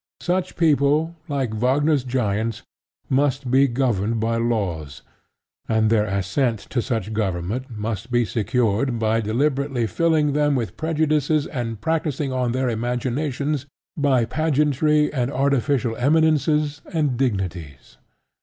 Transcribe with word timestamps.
Such 0.21 0.55
people, 0.55 1.15
like 1.27 1.53
Wagner's 1.53 2.03
giants, 2.03 2.63
must 3.07 3.51
be 3.51 3.67
governed 3.67 4.19
by 4.19 4.37
laws; 4.37 5.03
and 5.69 5.91
their 5.91 6.05
assent 6.05 6.57
to 6.71 6.81
such 6.81 7.13
government 7.13 7.69
must 7.69 8.09
be 8.09 8.25
secured 8.25 8.97
by 8.97 9.21
deliberately 9.21 9.85
filling 9.85 10.33
them 10.33 10.55
with 10.55 10.75
prejudices 10.75 11.45
and 11.45 11.79
practicing 11.81 12.33
on 12.33 12.51
their 12.51 12.67
imaginations 12.67 13.67
by 13.95 14.25
pageantry 14.25 15.13
and 15.13 15.29
artificial 15.31 15.95
eminences 15.97 16.81
and 16.91 17.15
dignities. 17.15 17.97